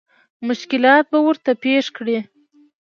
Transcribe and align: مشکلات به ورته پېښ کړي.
مشکلات 0.47 1.03
به 1.11 1.19
ورته 1.27 1.51
پېښ 1.63 1.85
کړي. 1.97 2.19